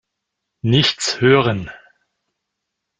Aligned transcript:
Nichts 0.63 1.21
hören! 1.21 1.69